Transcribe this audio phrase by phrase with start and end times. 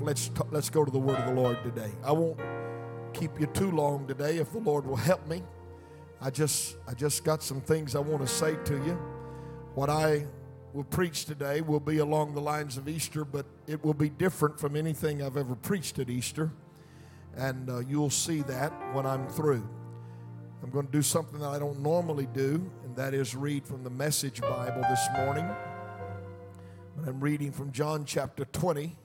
[0.00, 1.90] Let's, t- let's go to the word of the Lord today.
[2.04, 2.38] I won't
[3.12, 5.42] keep you too long today if the Lord will help me.
[6.20, 8.98] I just, I just got some things I want to say to you.
[9.74, 10.26] What I
[10.72, 14.60] will preach today will be along the lines of Easter, but it will be different
[14.60, 16.50] from anything I've ever preached at Easter.
[17.36, 19.66] And uh, you'll see that when I'm through.
[20.62, 23.84] I'm going to do something that I don't normally do, and that is read from
[23.84, 25.48] the Message Bible this morning.
[27.06, 28.96] I'm reading from John chapter 20,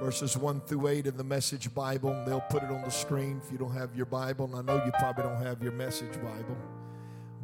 [0.00, 2.10] verses 1 through 8 in the Message Bible.
[2.10, 4.44] and They'll put it on the screen if you don't have your Bible.
[4.46, 6.56] And I know you probably don't have your Message Bible,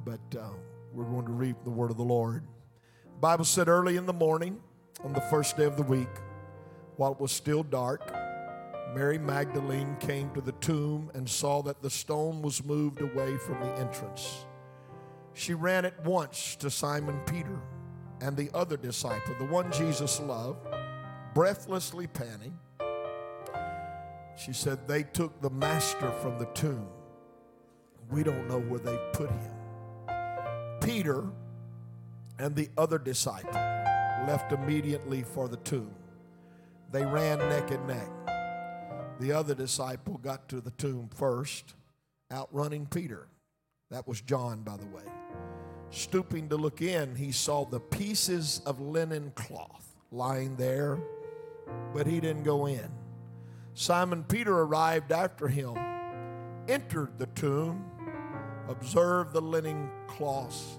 [0.05, 0.49] but uh,
[0.93, 2.45] we're going to read the Word of the Lord.
[3.05, 4.61] The Bible said early in the morning,
[5.05, 6.09] on the first day of the week,
[6.97, 8.13] while it was still dark,
[8.95, 13.59] Mary Magdalene came to the tomb and saw that the stone was moved away from
[13.61, 14.45] the entrance.
[15.33, 17.59] She ran at once to Simon Peter
[18.21, 20.67] and the other disciple, the one Jesus loved,
[21.35, 22.59] breathlessly panting.
[24.37, 26.87] She said, They took the master from the tomb.
[28.11, 29.53] We don't know where they put him.
[30.81, 31.25] Peter
[32.39, 33.53] and the other disciple
[34.27, 35.95] left immediately for the tomb.
[36.91, 38.09] They ran neck and neck.
[39.21, 41.75] The other disciple got to the tomb first,
[42.33, 43.29] outrunning Peter.
[43.91, 45.05] That was John, by the way.
[45.91, 50.99] Stooping to look in, he saw the pieces of linen cloth lying there,
[51.95, 52.89] but he didn't go in.
[53.75, 55.77] Simon Peter arrived after him,
[56.69, 57.85] entered the tomb,
[58.69, 60.79] observed the linen cloths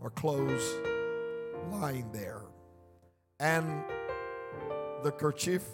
[0.00, 0.62] or clothes
[1.70, 2.42] lying there,
[3.40, 3.82] and
[5.02, 5.64] the kerchief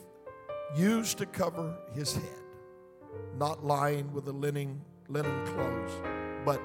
[0.76, 2.42] used to cover his head,
[3.38, 5.92] not lying with the linen, linen clothes,
[6.44, 6.60] but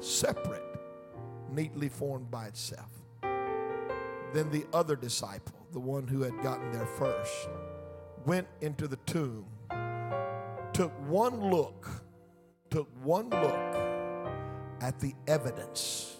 [0.00, 0.62] separate
[1.52, 2.90] neatly formed by itself.
[3.22, 7.48] Then the other disciple, the one who had gotten there first,
[8.24, 9.46] went into the tomb,
[10.72, 11.88] took one look,
[12.70, 13.76] took one look
[14.80, 16.16] at the evidence,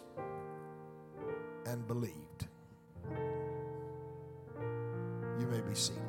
[1.66, 2.46] and believed.
[5.38, 6.02] You may be seated.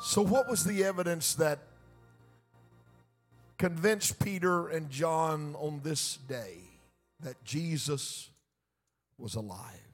[0.00, 1.58] So, what was the evidence that
[3.58, 6.69] convinced Peter and John on this day
[7.22, 8.30] that Jesus
[9.18, 9.88] was alive?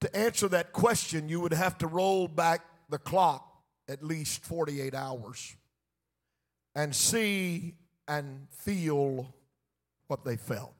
[0.00, 4.94] To answer that question, you would have to roll back the clock at least 48
[4.94, 5.56] hours
[6.74, 7.74] and see
[8.06, 9.34] and feel
[10.06, 10.74] what they felt.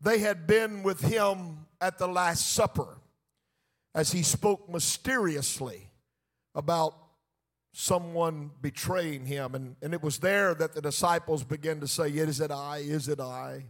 [0.00, 2.98] They had been with him at the Last Supper
[3.94, 5.88] as he spoke mysteriously
[6.54, 6.94] about
[7.76, 9.54] someone betraying him.
[9.54, 12.78] And, and it was there that the disciples began to say, Is it I?
[12.78, 13.64] Is it I?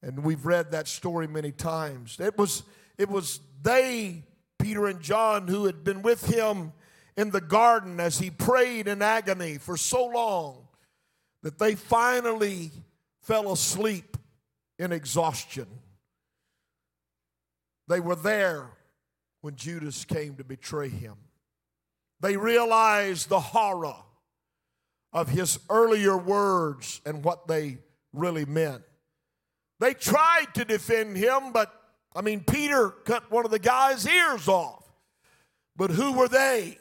[0.00, 2.18] And we've read that story many times.
[2.20, 2.62] It was,
[2.96, 4.22] it was they,
[4.58, 6.72] Peter and John, who had been with him
[7.16, 10.68] in the garden as he prayed in agony for so long
[11.42, 12.70] that they finally
[13.20, 14.16] fell asleep
[14.78, 15.66] in exhaustion.
[17.88, 18.68] They were there
[19.40, 21.16] when Judas came to betray him.
[22.20, 23.96] They realized the horror
[25.12, 27.78] of his earlier words and what they
[28.12, 28.82] really meant.
[29.80, 31.74] They tried to defend him, but
[32.14, 34.84] I mean, Peter cut one of the guy's ears off.
[35.76, 36.78] But who were they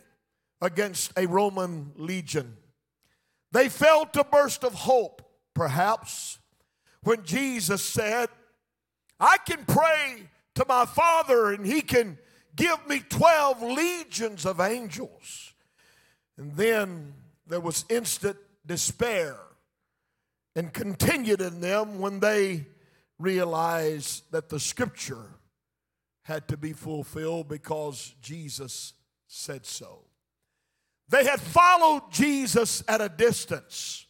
[0.62, 2.58] against a Roman legion?
[3.52, 5.22] They felt a burst of hope,
[5.54, 6.40] perhaps,
[7.02, 8.30] when Jesus said,
[9.20, 12.18] I can pray to my Father and he can
[12.56, 15.54] Give me 12 legions of angels.
[16.38, 17.14] And then
[17.48, 19.38] there was instant despair
[20.56, 22.66] and continued in them when they
[23.18, 25.26] realized that the scripture
[26.24, 28.94] had to be fulfilled because Jesus
[29.28, 30.06] said so.
[31.10, 34.06] They had followed Jesus at a distance,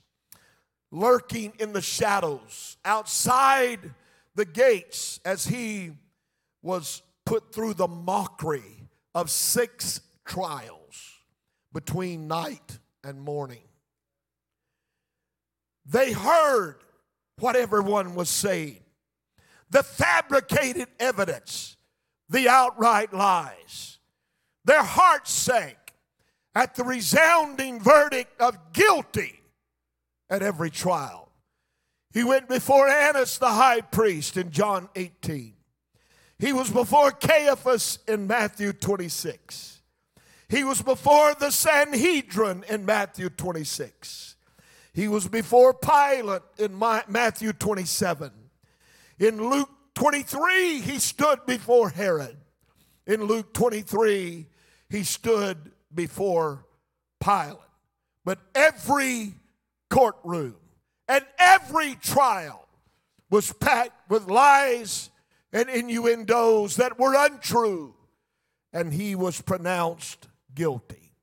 [0.92, 3.80] lurking in the shadows outside
[4.36, 5.92] the gates as he
[6.62, 11.20] was put through the mockery of six trials
[11.72, 13.62] between night and morning.
[15.86, 16.78] They heard
[17.38, 18.80] what everyone was saying
[19.70, 21.78] the fabricated evidence,
[22.30, 24.00] the outright lies.
[24.66, 25.78] Their hearts sank
[26.56, 29.40] at the resounding verdict of guilty
[30.32, 31.32] at every trial.
[32.12, 35.59] He went before Annas the high priest in John 18.
[36.40, 39.82] He was before Caiaphas in Matthew 26.
[40.48, 44.36] He was before the Sanhedrin in Matthew 26.
[44.94, 48.32] He was before Pilate in Matthew 27.
[49.20, 52.38] In Luke 23, he stood before Herod.
[53.06, 54.48] In Luke 23,
[54.90, 55.58] he stood
[55.94, 56.66] before
[57.22, 57.58] Pilate.
[58.24, 59.34] But every
[59.90, 60.56] courtroom
[61.08, 62.68] and every trial
[63.30, 65.10] was packed with lies
[65.52, 67.96] and innuendos that were untrue,
[68.72, 71.14] and he was pronounced guilty.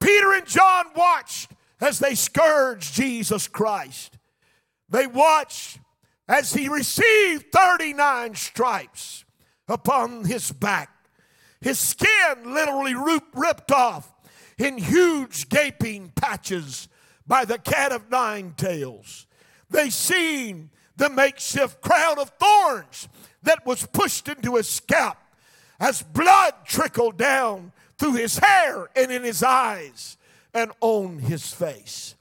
[0.00, 1.50] Peter and John watched
[1.80, 4.18] as they scourged Jesus Christ.
[4.88, 5.78] They watched
[6.28, 9.24] as he received 39 stripes
[9.68, 10.90] upon his back.
[11.60, 14.12] His skin literally ripped off
[14.58, 16.88] in huge gaping patches
[17.26, 19.26] by the cat of nine tails.
[19.70, 23.08] They seen the makeshift crown of thorns
[23.42, 25.16] that was pushed into his scalp
[25.80, 30.16] as blood trickled down through his hair and in his eyes
[30.54, 32.14] and on his face.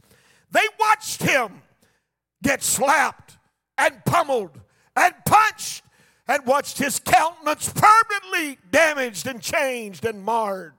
[0.51, 1.62] They watched him
[2.44, 3.38] get slapped
[3.77, 4.59] and pummeled
[4.95, 5.83] and punched
[6.27, 10.73] and watched his countenance permanently damaged and changed and marred.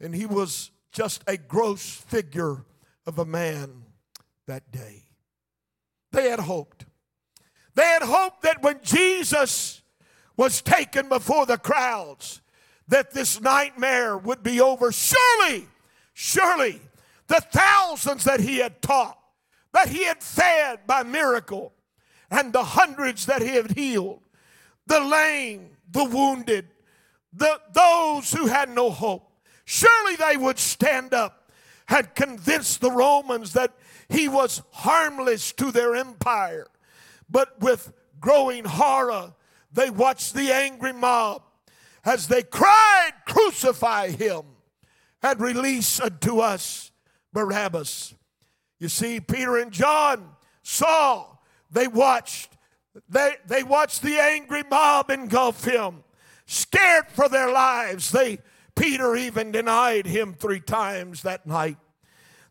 [0.00, 2.64] And he was just a gross figure
[3.06, 3.84] of a man
[4.46, 5.04] that day.
[6.12, 6.86] They had hoped.
[7.74, 9.82] They had hoped that when Jesus
[10.36, 12.40] was taken before the crowds,
[12.88, 14.90] that this nightmare would be over.
[14.90, 15.68] Surely,
[16.12, 16.80] surely,
[17.28, 19.18] the thousands that he had taught,
[19.72, 21.72] that he had fed by miracle,
[22.30, 24.20] and the hundreds that he had healed,
[24.86, 26.68] the lame, the wounded,
[27.32, 29.30] the, those who had no hope,
[29.64, 31.52] surely they would stand up
[31.88, 33.72] and convince the Romans that
[34.08, 36.66] he was harmless to their empire.
[37.30, 39.34] But with growing horror,
[39.72, 41.42] they watched the angry mob
[42.04, 44.42] as they cried, Crucify him
[45.22, 46.90] and release unto us
[47.32, 48.14] Barabbas.
[48.78, 50.30] You see, Peter and John
[50.62, 51.36] saw
[51.70, 52.56] they watched.
[53.08, 56.02] They, they watched the angry mob engulf him,
[56.46, 58.10] scared for their lives.
[58.10, 58.38] They,
[58.74, 61.76] Peter even denied him three times that night.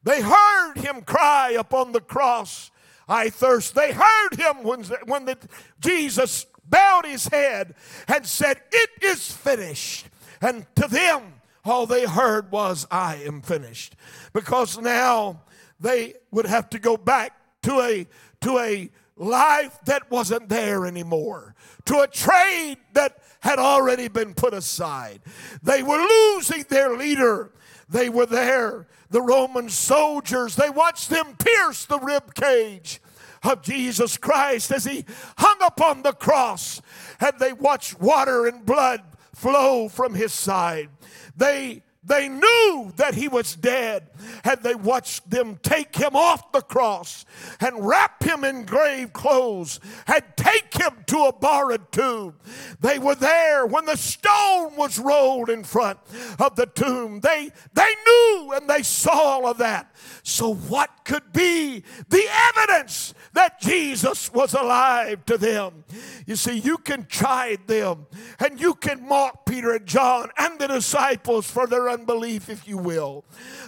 [0.03, 2.71] They heard him cry upon the cross,
[3.09, 3.75] I thirst.
[3.75, 5.37] They heard him when, when the,
[5.81, 7.73] Jesus bowed his head
[8.07, 10.07] and said, It is finished.
[10.41, 11.33] And to them,
[11.65, 13.95] all they heard was, I am finished.
[14.31, 15.41] Because now
[15.79, 17.33] they would have to go back
[17.63, 18.07] to a,
[18.41, 24.53] to a life that wasn't there anymore, to a trade that had already been put
[24.53, 25.21] aside.
[25.61, 27.51] They were losing their leader.
[27.89, 28.87] They were there.
[29.09, 33.01] The Roman soldiers, they watched them pierce the rib cage
[33.43, 35.05] of Jesus Christ as he
[35.37, 36.81] hung upon the cross,
[37.19, 39.01] and they watched water and blood
[39.33, 40.89] flow from his side.
[41.35, 44.07] They they knew that he was dead,
[44.45, 47.25] and they watched them take him off the cross
[47.59, 52.35] and wrap him in grave clothes and take him to a borrowed tomb.
[52.79, 55.99] They were there when the stone was rolled in front
[56.39, 57.19] of the tomb.
[57.19, 59.93] They, they knew and they saw all of that.
[60.23, 62.25] So, what could be the
[62.55, 65.83] evidence that Jesus was alive to them?
[66.25, 68.07] You see, you can chide them
[68.39, 72.77] and you can mock Peter and John and the disciples for their unbelief, if you
[72.77, 73.25] will.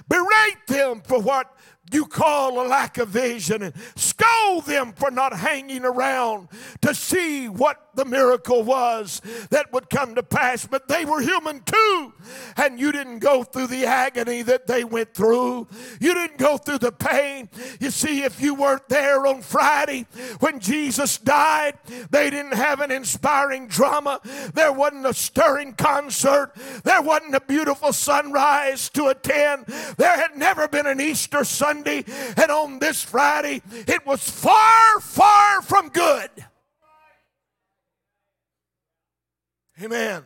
[0.07, 1.55] Berate them for what
[1.93, 6.49] you call a lack of vision and scold them for not hanging around
[6.81, 10.65] to see what the miracle was that would come to pass.
[10.65, 12.13] But they were human too,
[12.57, 15.67] and you didn't go through the agony that they went through.
[15.99, 17.49] You didn't go through the pain.
[17.79, 20.05] You see, if you weren't there on Friday
[20.39, 21.77] when Jesus died,
[22.09, 24.19] they didn't have an inspiring drama.
[24.53, 26.53] There wasn't a stirring concert.
[26.83, 29.65] There wasn't a beautiful sunrise to attend.
[29.97, 35.61] There had never been an Easter Sunday, and on this Friday, it was far, far
[35.61, 36.29] from good.
[39.81, 40.23] Amen.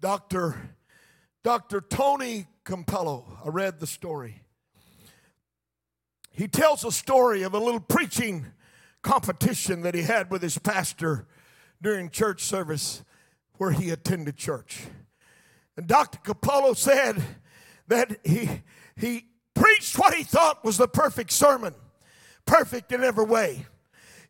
[0.00, 0.56] Dr.
[1.44, 1.80] Dr.
[1.80, 4.42] Tony Campolo, I read the story.
[6.32, 8.46] He tells a story of a little preaching
[9.02, 11.26] competition that he had with his pastor
[11.80, 13.04] during church service
[13.58, 14.82] where he attended church.
[15.76, 16.18] And Dr.
[16.18, 17.22] Campolo said
[17.88, 18.62] that he,
[18.96, 19.26] he
[19.56, 21.74] preached what he thought was the perfect sermon,
[22.44, 23.66] perfect in every way.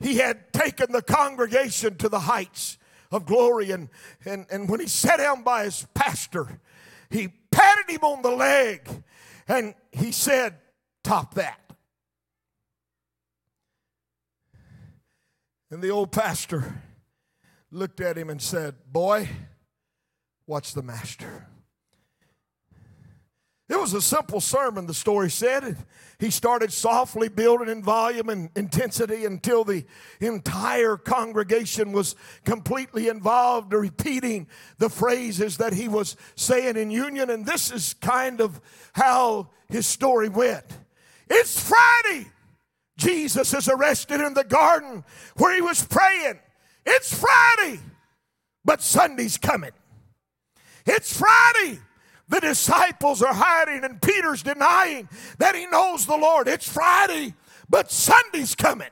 [0.00, 2.78] He had taken the congregation to the heights
[3.11, 3.71] of glory.
[3.71, 3.88] And,
[4.25, 6.61] and, and when he sat down by his pastor,
[7.11, 8.88] he patted him on the leg
[9.49, 10.54] and he said,
[11.02, 11.61] Top that.
[15.71, 16.83] And the old pastor
[17.71, 19.28] looked at him and said, Boy,
[20.47, 21.47] watch the master.
[23.87, 25.76] Was a simple sermon, the story said.
[26.19, 29.85] He started softly building in volume and intensity until the
[30.19, 37.31] entire congregation was completely involved, repeating the phrases that he was saying in union.
[37.31, 38.61] And this is kind of
[38.93, 40.64] how his story went.
[41.31, 42.26] It's Friday.
[42.99, 45.05] Jesus is arrested in the garden
[45.37, 46.40] where he was praying.
[46.85, 47.78] It's Friday,
[48.64, 49.71] but Sunday's coming.
[50.87, 51.78] It's Friday,
[52.28, 56.49] the disciples are hiding and Peter's denying that he knows the Lord.
[56.49, 57.35] It's Friday,
[57.68, 58.90] but Sunday's coming.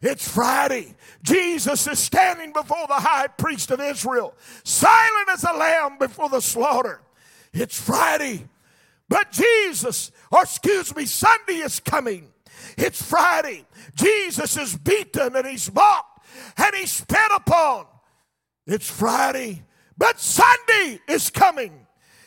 [0.00, 0.96] It's Friday.
[1.22, 4.34] Jesus is standing before the high priest of Israel,
[4.64, 7.00] silent as a lamb before the slaughter.
[7.52, 8.48] It's Friday,
[9.08, 12.32] but Jesus, or excuse me, Sunday is coming.
[12.76, 13.66] It's Friday.
[13.94, 16.24] Jesus is beaten and he's mocked
[16.56, 17.86] and he's spit upon.
[18.66, 19.62] It's Friday,
[20.02, 21.86] but Sunday is coming.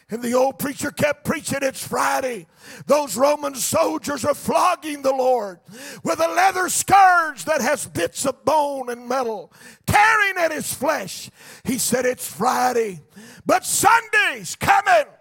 [0.09, 2.47] And the old preacher kept preaching, It's Friday.
[2.85, 5.59] Those Roman soldiers are flogging the Lord
[6.01, 9.51] with a leather scourge that has bits of bone and metal,
[9.85, 11.29] tearing at his flesh.
[11.65, 13.01] He said, It's Friday,
[13.45, 15.11] but Sunday's coming.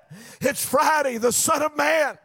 [0.41, 1.19] It's Friday.
[1.19, 2.19] The Son of Man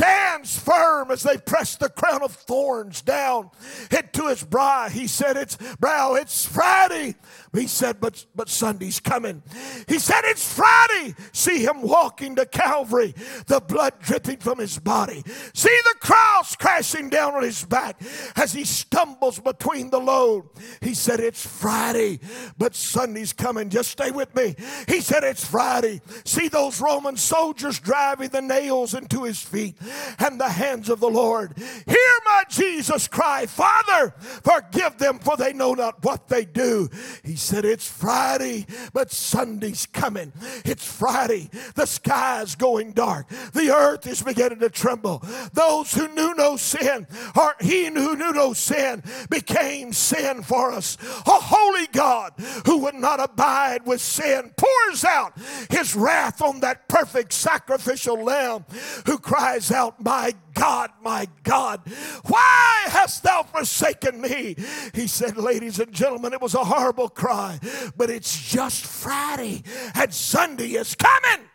[0.00, 3.50] stands firm as they press the crown of thorns down
[3.90, 4.88] into his brow.
[4.88, 7.16] He said, It's brow, it's Friday.
[7.52, 9.42] He said, But but Sunday's coming.
[9.88, 11.14] He said, It's Friday.
[11.32, 13.14] See him walking to Calvary,
[13.46, 15.22] the blood dripping from his body.
[15.52, 18.00] See the cross crashing down on his back
[18.36, 20.48] as he stumbles between the load.
[20.80, 22.20] He said, It's Friday,
[22.56, 23.68] but Sunday's coming.
[23.68, 24.54] Just stay with me.
[24.88, 26.00] He said, It's Friday.
[26.24, 29.76] See those Roman soldiers driving the nails into his feet
[30.18, 31.54] and the hands of the Lord.
[31.56, 34.10] Hear my Jesus cry, Father,
[34.42, 36.88] forgive them, for they know not what they do.
[37.24, 40.32] He said, It's Friday, but Sunday's coming.
[40.64, 41.50] It's Friday.
[41.74, 43.28] The sky's going dark.
[43.52, 45.22] The earth is beginning to tremble.
[45.52, 47.06] Those who knew no sin,
[47.36, 50.96] or he who knew no sin, became sin for us.
[51.26, 52.32] A holy God
[52.66, 55.32] who would not abide with sin pours out
[55.70, 58.64] his wrath on that perfect sacrificial lamb
[59.06, 61.80] who cries out, My God, my God,
[62.26, 64.56] why hast thou forsaken me?
[64.94, 67.58] He said, Ladies and gentlemen, it was a horrible cry,
[67.96, 69.62] but it's just Friday
[69.94, 71.46] and Sunday is coming.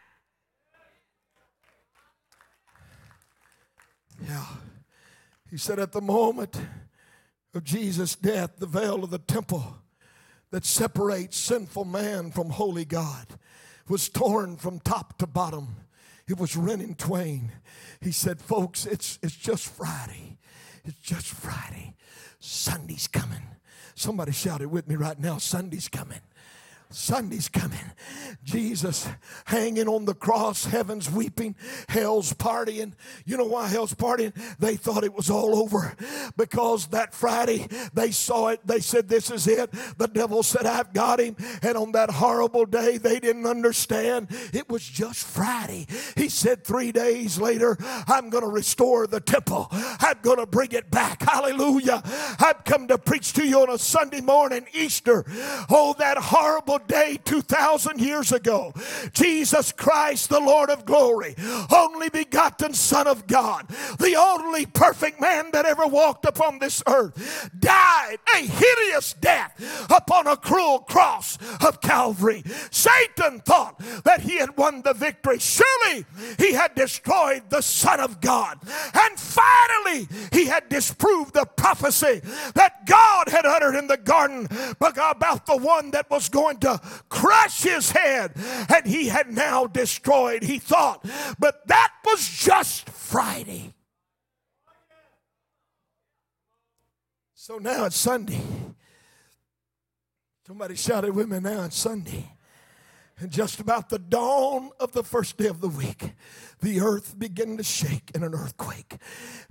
[4.27, 4.45] Yeah.
[5.49, 6.59] He said, At the moment
[7.53, 9.77] of Jesus' death, the veil of the temple
[10.51, 13.27] that separates sinful man from holy God
[13.87, 15.75] was torn from top to bottom.
[16.27, 17.51] It was rent in twain.
[18.01, 20.37] He said, Folks, it's, it's just Friday.
[20.83, 21.95] It's just Friday.
[22.39, 23.41] Sunday's coming.
[23.95, 26.19] Somebody shout it with me right now Sunday's coming.
[26.89, 27.79] Sunday's coming.
[28.43, 29.07] Jesus
[29.45, 31.55] hanging on the cross, heaven's weeping,
[31.89, 32.93] hell's partying.
[33.25, 34.33] You know why hell's partying?
[34.59, 35.95] They thought it was all over
[36.37, 38.65] because that Friday they saw it.
[38.65, 39.71] They said, This is it.
[39.97, 41.35] The devil said, I've got him.
[41.61, 44.27] And on that horrible day, they didn't understand.
[44.53, 45.87] It was just Friday.
[46.15, 47.77] He said, Three days later,
[48.07, 49.67] I'm going to restore the temple.
[49.71, 51.23] I'm going to bring it back.
[51.23, 52.01] Hallelujah.
[52.39, 55.25] I've come to preach to you on a Sunday morning, Easter.
[55.69, 58.73] Oh, that horrible day 2,000 years ago.
[59.13, 61.35] Jesus Christ, the Lord of glory,
[61.73, 63.67] only begotten Son of God,
[63.99, 70.27] the only perfect man that ever walked upon this earth, died a hideous death upon
[70.27, 72.43] a cruel cross of Calvary.
[72.71, 75.39] Satan thought that he had won the victory.
[75.39, 76.05] Surely
[76.37, 78.59] he had destroyed the Son of God.
[78.93, 82.21] And finally, he had disproved the prophecy
[82.53, 84.47] that God had uttered in the garden
[84.79, 86.64] about the one that was going to
[87.09, 88.33] crush his head,
[88.73, 91.05] and he had now destroyed, he thought.
[91.39, 93.73] But that was just Friday.
[97.33, 98.41] So now it's Sunday.
[100.47, 102.31] Somebody shouted with me now it's Sunday.
[103.17, 106.13] And just about the dawn of the first day of the week,
[106.65, 108.97] the earth began to shake in an earthquake.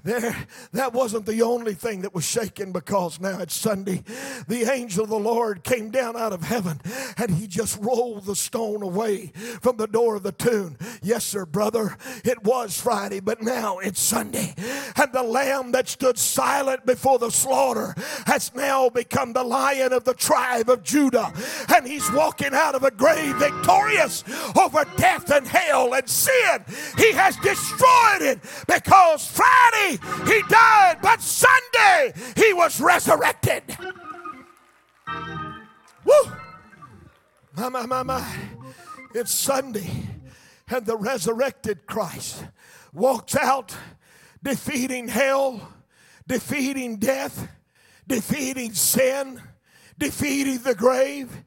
[0.03, 0.37] There,
[0.73, 4.03] that wasn't the only thing that was shaken because now it's Sunday.
[4.49, 6.81] The angel of the Lord came down out of heaven
[7.17, 9.29] and he just rolled the stone away
[9.63, 10.77] from the door of the tomb.
[11.03, 14.55] Yes, sir, brother, it was Friday, but now it's Sunday.
[14.97, 17.95] And the lamb that stood silent before the slaughter
[18.27, 21.33] has now become the lion of the tribe of Judah.
[21.75, 24.25] And he's walking out of a grave victorious
[24.57, 26.65] over death and hell and sin.
[26.99, 33.63] He has destroyed it because Friday he died, but Sunday he was resurrected.
[36.05, 36.33] Woo!
[37.57, 38.37] My, my, my, my.
[39.15, 39.91] It's Sunday.
[40.69, 42.45] and the resurrected Christ
[42.93, 43.77] walks out
[44.43, 45.73] defeating hell,
[46.27, 47.49] defeating death,
[48.07, 49.41] defeating sin,
[49.99, 51.45] defeating the grave,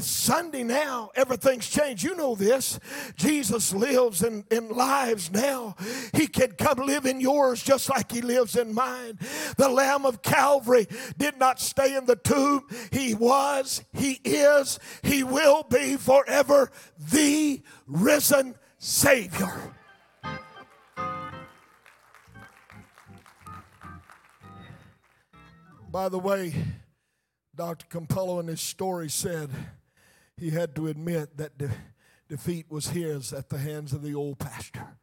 [0.00, 1.10] Sunday now.
[1.14, 2.04] Everything's changed.
[2.04, 2.78] You know this.
[3.16, 5.74] Jesus lives in, in lives now.
[6.14, 9.18] He can come live in yours just like He lives in mine.
[9.56, 12.66] The Lamb of Calvary did not stay in the tomb.
[12.92, 19.74] He was, He is, He will be forever the risen Savior.
[25.90, 26.54] By the way,
[27.54, 27.86] Dr.
[27.86, 29.50] Campolo in his story said
[30.36, 31.70] he had to admit that de-
[32.28, 34.96] defeat was his at the hands of the old pastor.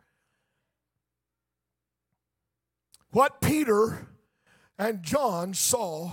[3.11, 4.07] What Peter
[4.77, 6.11] and John saw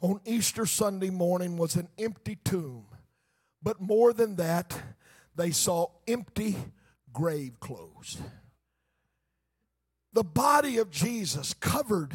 [0.00, 2.86] on Easter Sunday morning was an empty tomb.
[3.62, 4.80] But more than that,
[5.34, 6.56] they saw empty
[7.12, 8.18] grave clothes.
[10.12, 12.14] The body of Jesus covered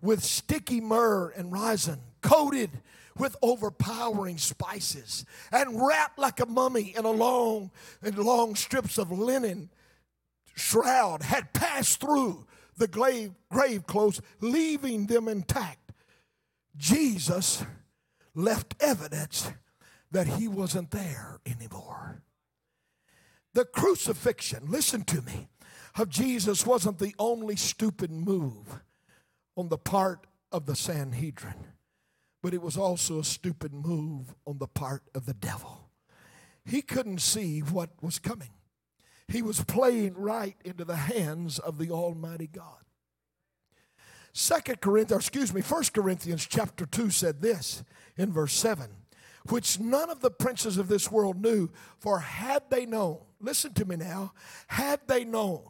[0.00, 2.70] with sticky myrrh and resin coated
[3.16, 7.70] with overpowering spices and wrapped like a mummy in a long
[8.02, 9.70] in long strips of linen
[10.56, 15.92] shroud had passed through the grave, grave clothes leaving them intact.
[16.76, 17.62] Jesus
[18.34, 19.52] left evidence
[20.10, 22.22] that he wasn't there anymore.
[23.52, 25.48] The crucifixion listen to me
[25.96, 28.80] of jesus wasn't the only stupid move
[29.56, 31.54] on the part of the sanhedrin
[32.44, 35.88] but it was also a stupid move on the part of the devil.
[36.66, 38.50] He couldn't see what was coming.
[39.28, 42.84] He was playing right into the hands of the Almighty God.
[44.34, 47.82] Second Corinthians, excuse me, First Corinthians chapter 2 said this
[48.18, 48.90] in verse 7,
[49.48, 53.86] which none of the princes of this world knew, for had they known, listen to
[53.86, 54.34] me now,
[54.66, 55.62] had they known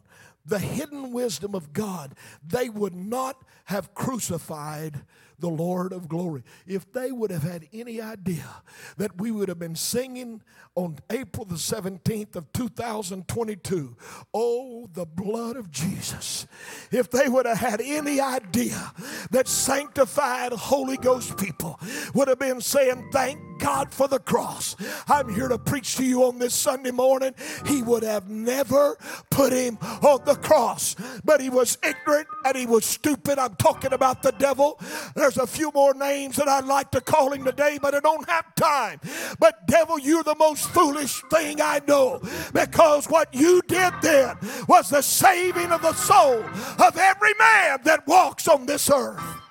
[0.44, 5.04] the hidden wisdom of God, they would not have crucified
[5.44, 6.42] the Lord of glory.
[6.66, 8.48] If they would have had any idea
[8.96, 10.40] that we would have been singing
[10.74, 13.94] on April the 17th of 2022,
[14.32, 16.46] oh, the blood of Jesus.
[16.90, 18.92] If they would have had any idea
[19.32, 21.78] that sanctified Holy Ghost people
[22.14, 24.76] would have been saying, Thank God for the cross.
[25.08, 27.34] I'm here to preach to you on this Sunday morning.
[27.66, 28.96] He would have never
[29.30, 33.38] put him on the cross, but he was ignorant and he was stupid.
[33.38, 34.78] I'm talking about the devil.
[35.14, 38.28] There's a few more names that I'd like to call him today, but I don't
[38.28, 39.00] have time.
[39.38, 42.20] But, devil, you're the most foolish thing I know
[42.52, 44.36] because what you did then
[44.68, 46.42] was the saving of the soul
[46.78, 49.43] of every man that walks on this earth.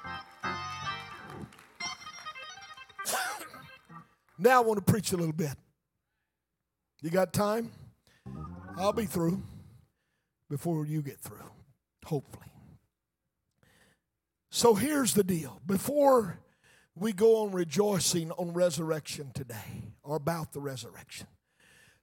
[4.37, 5.55] Now I want to preach a little bit.
[7.01, 7.71] You got time?
[8.77, 9.41] I'll be through
[10.49, 11.43] before you get through,
[12.05, 12.47] hopefully.
[14.49, 15.61] So here's the deal.
[15.65, 16.39] Before
[16.95, 21.27] we go on rejoicing on resurrection today or about the resurrection,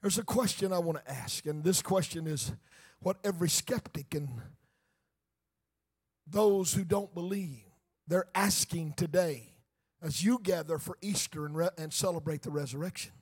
[0.02, 1.46] there's a question I want to ask.
[1.46, 2.52] And this question is
[3.00, 4.28] what every skeptic and
[6.26, 7.64] those who don't believe,
[8.06, 9.49] they're asking today
[10.02, 13.12] as you gather for Easter and, re- and celebrate the resurrection.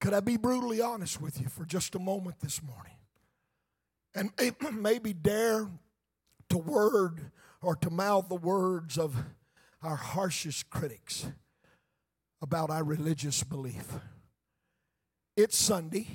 [0.00, 2.92] Could I be brutally honest with you for just a moment this morning?
[4.14, 4.30] And
[4.82, 5.68] maybe dare
[6.50, 9.16] to word or to mouth the words of
[9.82, 11.26] our harshest critics
[12.40, 13.94] about our religious belief.
[15.36, 16.06] It's Sunday,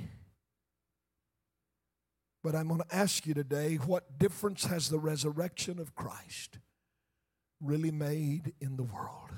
[2.43, 6.59] but I'm going to ask you today what difference has the resurrection of Christ
[7.63, 9.31] really made in the world?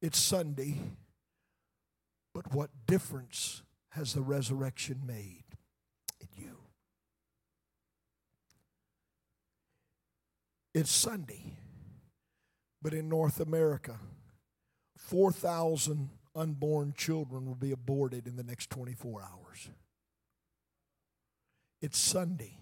[0.00, 0.78] It's Sunday,
[2.34, 5.44] but what difference has the resurrection made
[6.20, 6.58] in you?
[10.74, 11.56] It's Sunday,
[12.80, 13.98] but in North America,
[14.96, 19.68] 4,000 unborn children will be aborted in the next 24 hours.
[21.80, 22.58] It's Sunday,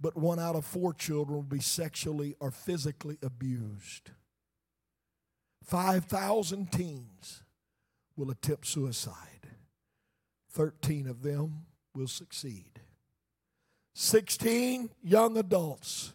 [0.00, 4.10] but one out of four children will be sexually or physically abused.
[5.64, 7.42] 5,000 teens
[8.16, 9.48] will attempt suicide.
[10.52, 12.80] 13 of them will succeed.
[13.94, 16.14] 16 young adults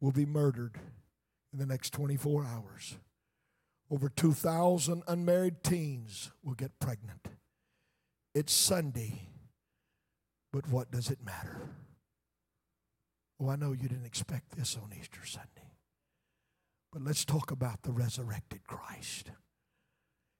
[0.00, 0.78] will be murdered
[1.52, 2.96] in the next 24 hours.
[3.90, 7.28] Over 2,000 unmarried teens will get pregnant.
[8.34, 9.28] It's Sunday,
[10.52, 11.68] but what does it matter?
[13.42, 15.48] Oh, I know you didn't expect this on Easter Sunday.
[16.92, 19.30] But let's talk about the resurrected Christ.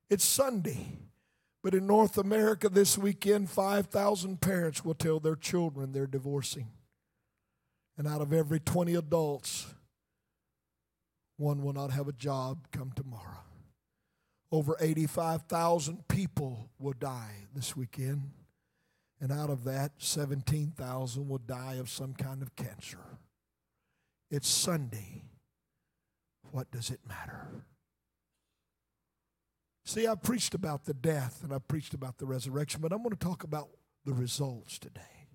[0.09, 0.99] It's Sunday,
[1.63, 6.67] But in North America this weekend, 5,000 parents will tell their children they're divorcing.
[7.97, 9.67] And out of every 20 adults,
[11.37, 13.45] one will not have a job come tomorrow.
[14.51, 18.31] Over 85,000 people will die this weekend.
[19.23, 22.99] And out of that, 17,000 will die of some kind of cancer.
[24.29, 25.23] It's Sunday.
[26.51, 27.63] What does it matter?
[29.85, 33.11] See, I preached about the death and I preached about the resurrection, but I'm going
[33.11, 33.69] to talk about
[34.03, 35.29] the results today.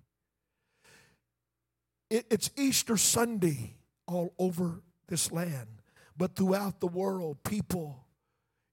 [2.11, 5.81] It, it's Easter Sunday all over this land,
[6.15, 8.05] but throughout the world, people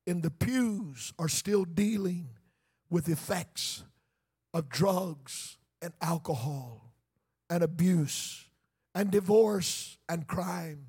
[0.06, 2.28] in the pews are still dealing
[2.90, 3.82] with effects
[4.56, 6.94] of drugs and alcohol
[7.50, 8.46] and abuse
[8.94, 10.86] and divorce and crime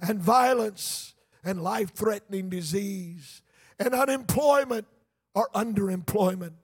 [0.00, 3.40] and violence and life threatening disease
[3.78, 4.84] and unemployment
[5.32, 6.54] or underemployment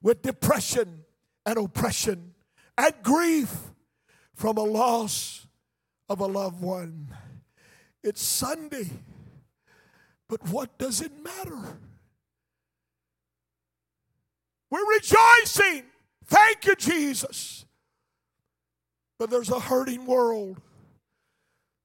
[0.00, 1.04] with depression
[1.44, 2.34] and oppression
[2.78, 3.72] and grief
[4.32, 5.48] from a loss
[6.08, 7.08] of a loved one.
[8.04, 8.90] It's Sunday,
[10.28, 11.80] but what does it matter?
[14.70, 15.82] We're rejoicing.
[16.26, 17.64] Thank you, Jesus.
[19.18, 20.60] But there's a hurting world.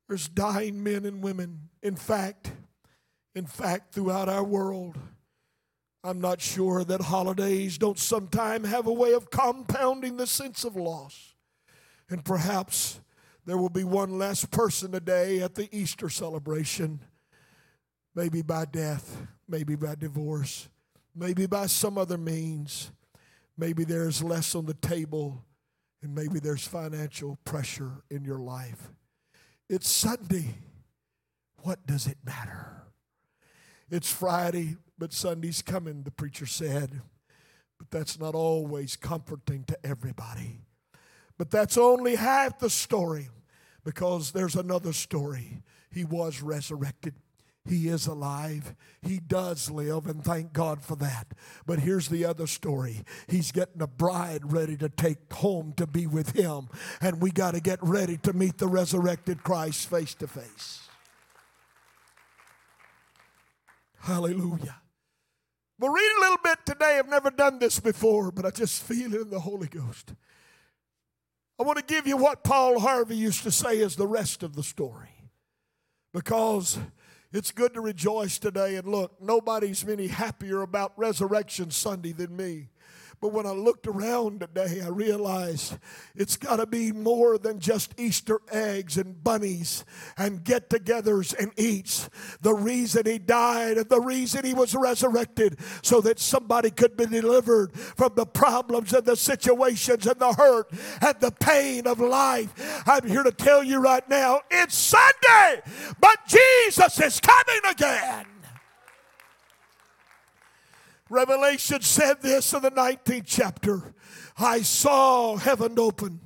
[0.07, 1.69] There's dying men and women.
[1.81, 2.51] In fact,
[3.33, 4.97] in fact, throughout our world,
[6.03, 10.75] I'm not sure that holidays don't sometimes have a way of compounding the sense of
[10.75, 11.35] loss.
[12.09, 12.99] And perhaps
[13.45, 16.99] there will be one less person today at the Easter celebration,
[18.15, 20.67] maybe by death, maybe by divorce,
[21.15, 22.91] maybe by some other means.
[23.57, 25.43] Maybe there's less on the table,
[26.01, 28.91] and maybe there's financial pressure in your life.
[29.69, 30.55] It's Sunday.
[31.63, 32.83] What does it matter?
[33.89, 37.01] It's Friday, but Sunday's coming, the preacher said.
[37.77, 40.61] But that's not always comforting to everybody.
[41.37, 43.29] But that's only half the story
[43.83, 45.61] because there's another story.
[45.91, 47.15] He was resurrected.
[47.65, 48.75] He is alive.
[49.03, 51.27] He does live, and thank God for that.
[51.65, 56.07] But here's the other story He's getting a bride ready to take home to be
[56.07, 56.69] with Him,
[57.01, 60.81] and we got to get ready to meet the resurrected Christ face to face.
[63.99, 64.81] Hallelujah.
[65.79, 66.97] We'll read a little bit today.
[66.97, 70.13] I've never done this before, but I just feel it in the Holy Ghost.
[71.59, 74.55] I want to give you what Paul Harvey used to say is the rest of
[74.55, 75.09] the story.
[76.13, 76.79] Because
[77.33, 78.75] it's good to rejoice today.
[78.75, 82.69] And look, nobody's any happier about Resurrection Sunday than me.
[83.21, 85.77] But when I looked around today, I realized
[86.15, 89.85] it's got to be more than just Easter eggs and bunnies
[90.17, 92.09] and get togethers and eats.
[92.41, 97.05] The reason he died and the reason he was resurrected so that somebody could be
[97.05, 102.81] delivered from the problems and the situations and the hurt and the pain of life.
[102.87, 105.61] I'm here to tell you right now it's Sunday,
[105.99, 108.25] but Jesus is coming again.
[111.11, 113.93] Revelation said this in the 19th chapter
[114.37, 116.21] I saw heaven open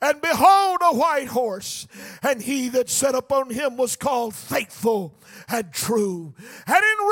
[0.00, 1.86] and behold, a white horse,
[2.22, 5.14] and he that sat upon him was called faithful
[5.48, 6.34] and true.
[6.66, 6.76] And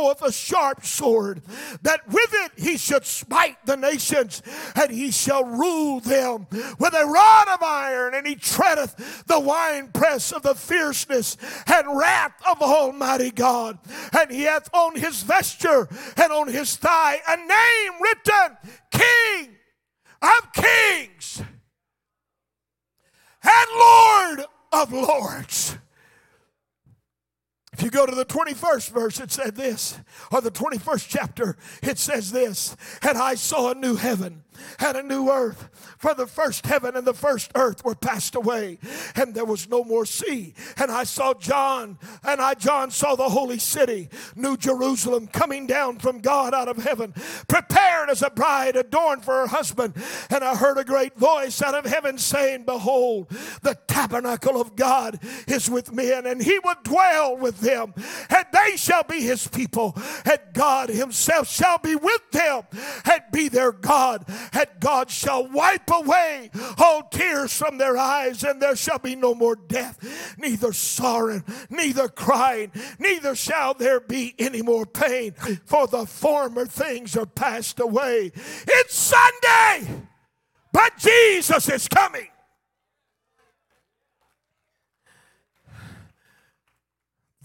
[0.00, 1.42] goeth a sharp sword,
[1.82, 4.42] that with it he should smite the nations,
[4.74, 6.46] and he shall rule them
[6.78, 11.36] with a rod of iron, and he treadeth the winepress of the fierceness
[11.66, 13.78] and wrath of Almighty God.
[14.18, 18.56] And he hath on his vesture and on his thigh a name written
[18.90, 19.56] King
[20.22, 21.42] of Kings
[23.42, 25.76] and Lord of Lords.
[27.80, 29.98] If you go to the 21st verse, it said this,
[30.30, 34.44] or the 21st chapter, it says this, and I saw a new heaven
[34.78, 35.70] and a new earth.
[35.98, 38.78] For the first heaven and the first earth were passed away,
[39.14, 40.52] and there was no more sea.
[40.76, 45.98] And I saw John, and I, John, saw the holy city, New Jerusalem, coming down
[46.00, 47.14] from God out of heaven,
[47.48, 49.94] prepared as a bride adorned for her husband.
[50.28, 53.28] And I heard a great voice out of heaven saying, Behold,
[53.62, 57.94] the tabernacle of God is with men, and he will dwell with them them,
[58.28, 62.62] and they shall be his people, and God himself shall be with them
[63.04, 68.60] and be their God, and God shall wipe away all tears from their eyes, and
[68.60, 74.62] there shall be no more death, neither sorrow, neither crying, neither shall there be any
[74.62, 75.32] more pain,
[75.64, 78.32] for the former things are passed away.
[78.66, 80.02] It's Sunday,
[80.72, 82.28] but Jesus is coming.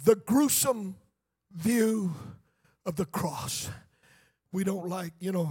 [0.06, 0.98] The gruesome
[1.52, 2.14] view
[2.86, 3.72] of the cross.
[4.52, 5.50] We don't like, you know,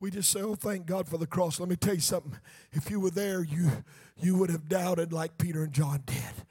[0.00, 2.38] we just say, "Oh, thank God for the cross." Let me tell you something.
[2.72, 3.84] If you were there, you
[4.16, 6.46] you would have doubted like Peter and John did,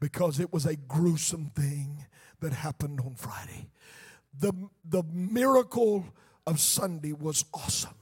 [0.00, 2.06] because it was a gruesome thing
[2.40, 3.68] that happened on Friday.
[4.32, 6.06] The the miracle
[6.46, 7.94] of Sunday was awesome.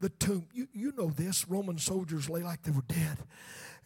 [0.00, 3.18] The tomb, you, you know this, Roman soldiers lay like they were dead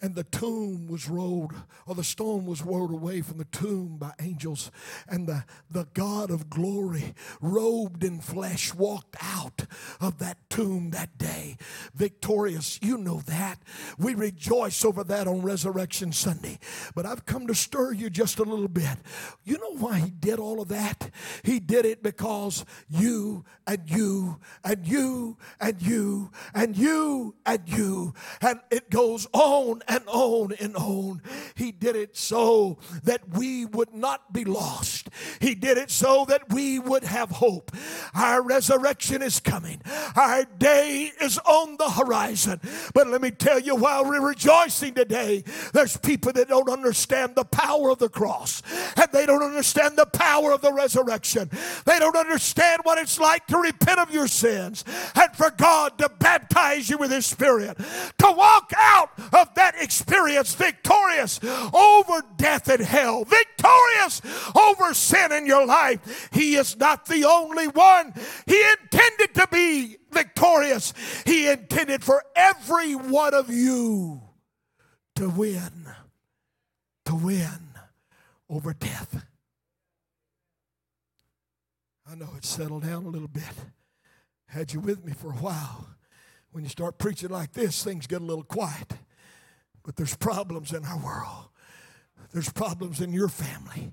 [0.01, 1.55] and the tomb was rolled,
[1.87, 4.71] or the stone was rolled away from the tomb by angels,
[5.09, 9.67] and the, the God of glory, robed in flesh, walked out
[10.01, 11.57] of that tomb that day,
[11.95, 12.79] victorious.
[12.83, 13.61] You know that.
[13.99, 16.59] We rejoice over that on Resurrection Sunday.
[16.95, 18.99] But I've come to stir you just a little bit.
[19.45, 21.11] You know why he did all of that?
[21.43, 28.15] He did it because you and you and you and you and you and you,
[28.41, 31.23] and it goes on and on and on.
[31.55, 35.09] He did it so that we would not be lost.
[35.41, 37.73] He did it so that we would have hope.
[38.15, 39.81] Our resurrection is coming.
[40.17, 42.61] Our day is on the horizon.
[42.95, 47.45] But let me tell you, while we're rejoicing today, there's people that don't understand the
[47.45, 48.63] power of the cross
[48.97, 51.51] and they don't understand the power of the resurrection.
[51.85, 56.09] They don't understand what it's like to repent of your sins and for God to
[56.19, 62.83] baptize you with His Spirit, to walk out of that experience victorious over death and
[62.83, 64.21] hell, victorious
[64.55, 66.29] over sin in your life.
[66.33, 68.15] He is not the only one.
[68.47, 70.95] He intended to be victorious,
[71.27, 74.23] He intended for every one of you
[75.17, 75.89] to win,
[77.05, 77.69] to win
[78.49, 79.25] over death.
[82.11, 83.43] I know it's settled down a little bit.
[84.47, 85.89] Had you with me for a while.
[86.53, 88.93] When you start preaching like this, things get a little quiet.
[89.85, 91.49] But there's problems in our world.
[92.33, 93.93] There's problems in your family.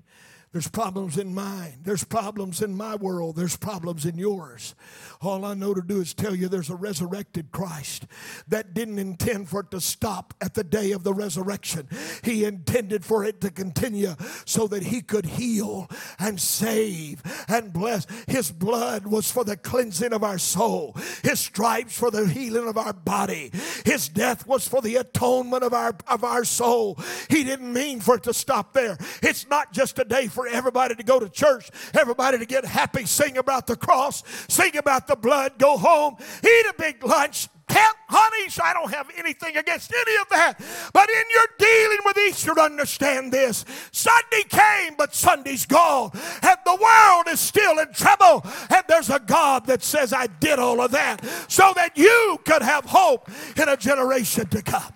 [0.52, 1.78] There's problems in mine.
[1.82, 3.36] There's problems in my world.
[3.36, 4.74] There's problems in yours.
[5.22, 8.06] All I know to do is tell you there's a resurrected Christ
[8.48, 11.88] that didn't intend for it to stop at the day of the resurrection.
[12.22, 15.88] He intended for it to continue so that he could heal
[16.18, 18.06] and save and bless.
[18.28, 22.76] His blood was for the cleansing of our soul, his stripes for the healing of
[22.76, 23.50] our body,
[23.84, 26.98] his death was for the atonement of our, of our soul.
[27.28, 28.98] He didn't mean for it to stop there.
[29.22, 33.04] It's not just a day for everybody to go to church, everybody to get happy,
[33.06, 37.92] sing about the cross, sing about the blood, go home, eat a big lunch, Tell,
[38.06, 40.60] honey, I don't have anything against any of that.
[40.92, 43.64] But in your dealing with Easter, understand this.
[43.92, 46.10] Sunday came, but Sunday's gone.
[46.42, 48.44] And the world is still in trouble.
[48.68, 52.60] And there's a God that says, I did all of that so that you could
[52.60, 54.92] have hope in a generation to come.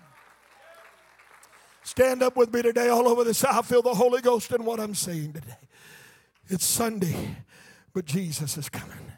[1.98, 3.42] Stand up with me today all over this.
[3.42, 5.56] I feel the Holy Ghost in what I'm saying today.
[6.46, 7.38] It's Sunday,
[7.94, 9.12] but Jesus is coming.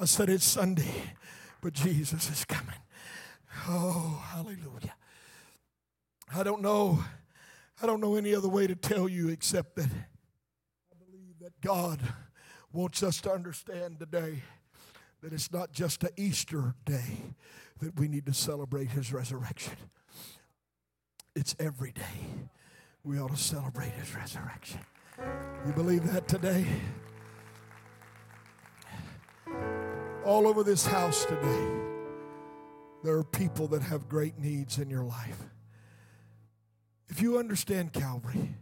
[0.00, 1.12] I said it's Sunday,
[1.60, 2.78] but Jesus is coming.
[3.68, 4.94] Oh, hallelujah.
[6.34, 7.04] I don't know.
[7.82, 12.00] I don't know any other way to tell you except that I believe that God
[12.72, 14.40] wants us to understand today
[15.22, 17.34] that it's not just an Easter day
[17.80, 19.76] that we need to celebrate his resurrection.
[21.36, 22.02] It's every day
[23.04, 24.80] we ought to celebrate his resurrection.
[25.66, 26.66] You believe that today?
[30.24, 31.68] All over this house today,
[33.04, 35.38] there are people that have great needs in your life.
[37.08, 38.56] If you understand Calvary,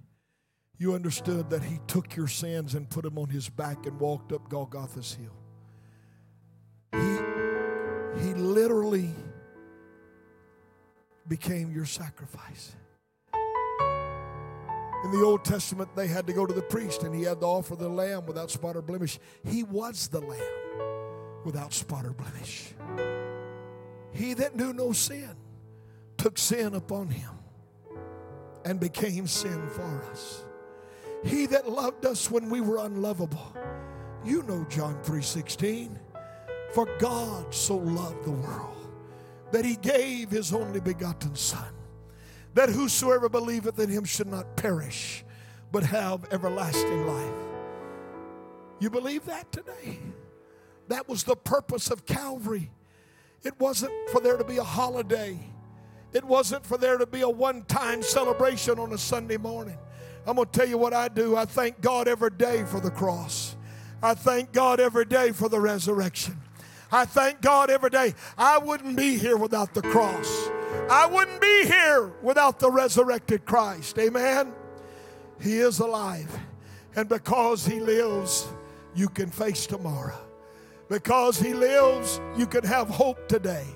[0.79, 4.33] you understood that he took your sins and put them on his back and walked
[4.33, 5.37] up Golgotha's hill.
[6.93, 9.11] He, he literally
[11.29, 12.75] became your sacrifice.
[15.05, 17.47] In the Old Testament, they had to go to the priest and he had to
[17.47, 19.21] offer the lamb without spot or blemish.
[19.45, 22.73] He was the lamb without spot or blemish.
[24.13, 25.37] He that knew no sin
[26.17, 27.31] took sin upon him
[28.65, 30.45] and became sin for us.
[31.25, 33.55] He that loved us when we were unlovable.
[34.25, 35.99] You know John 3:16.
[36.75, 38.78] For God so loved the world
[39.53, 41.73] that he gave his only begotten Son,
[42.55, 45.25] that whosoever believeth in him should not perish,
[45.73, 47.35] but have everlasting life.
[48.81, 49.99] You believe that today?
[50.89, 52.71] That was the purpose of Calvary.
[53.43, 55.39] It wasn't for there to be a holiday.
[56.13, 59.79] It wasn't for there to be a one time celebration on a Sunday morning.
[60.27, 61.37] I'm going to tell you what I do.
[61.37, 63.57] I thank God every day for the cross.
[64.03, 66.41] I thank God every day for the resurrection.
[66.91, 68.15] I thank God every day.
[68.37, 70.49] I wouldn't be here without the cross.
[70.91, 73.99] I wouldn't be here without the resurrected Christ.
[73.99, 74.53] Amen.
[75.41, 76.31] He is alive.
[76.97, 78.49] And because He lives,
[78.95, 80.19] you can face tomorrow.
[80.89, 83.67] Because He lives, you can have hope today.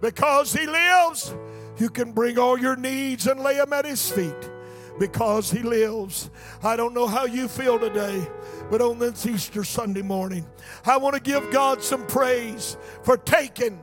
[0.00, 1.34] Because He lives,
[1.78, 4.50] you can bring all your needs and lay them at His feet.
[4.98, 6.30] Because He lives.
[6.62, 8.26] I don't know how you feel today,
[8.70, 10.46] but on this Easter Sunday morning,
[10.84, 13.80] I want to give God some praise for taking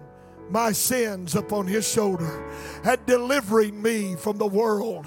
[0.49, 2.51] my sins upon His shoulder
[2.83, 5.05] and delivering me from the world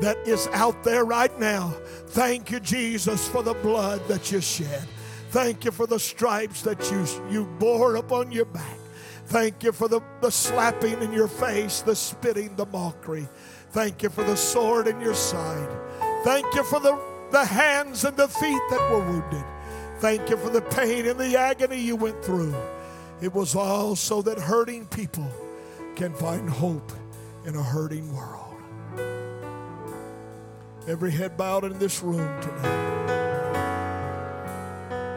[0.00, 1.74] that is out there right now.
[2.08, 4.86] Thank you, Jesus, for the blood that you shed.
[5.30, 8.78] Thank you for the stripes that you, you bore upon your back.
[9.26, 13.28] Thank you for the, the slapping in your face, the spitting, the mockery.
[13.70, 15.68] Thank you for the sword in your side.
[16.24, 16.98] Thank you for the,
[17.30, 19.44] the hands and the feet that were wounded.
[19.98, 22.54] Thank you for the pain and the agony you went through.
[23.20, 25.30] It was all so that hurting people
[25.94, 26.92] can find hope
[27.46, 28.42] in a hurting world.
[30.86, 32.82] Every head bowed in this room today.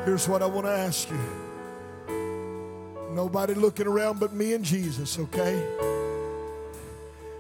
[0.06, 1.20] Here's what I want to ask you.
[3.12, 5.89] Nobody looking around but me and Jesus, okay?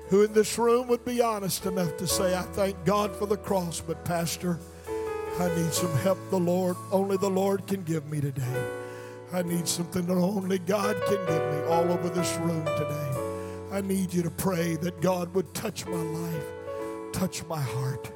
[0.10, 3.38] Who in this room would be honest enough to say, I thank God for the
[3.38, 4.60] cross, but Pastor,
[5.39, 8.65] I need some help the Lord, only the Lord can give me today.
[9.32, 13.10] I need something that only God can give me all over this room today.
[13.72, 16.43] I need you to pray that God would touch my life,
[17.13, 18.12] touch my heart,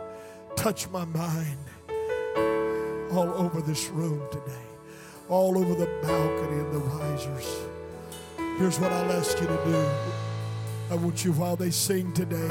[0.56, 1.60] touch my mind
[3.12, 4.66] all over this room today,
[5.30, 7.56] all over the balcony and the risers.
[8.58, 10.23] Here's what I'll ask you to do.
[10.92, 12.50] I want you, while they sing today,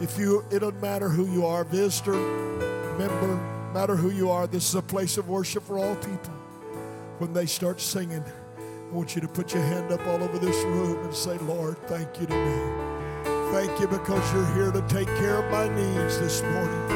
[0.00, 2.12] if you, it doesn't matter who you are, visitor,
[2.98, 3.36] member,
[3.72, 6.34] matter who you are, this is a place of worship for all people.
[7.18, 8.22] When they start singing,
[8.58, 11.78] I want you to put your hand up all over this room and say, Lord,
[11.86, 12.84] thank you today.
[13.52, 16.88] Thank you because you're here to take care of my needs this morning.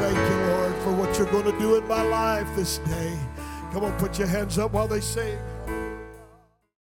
[0.00, 3.18] Thank you, Lord, for what you're going to do in my life this day.
[3.72, 5.38] Come on, put your hands up while they sing.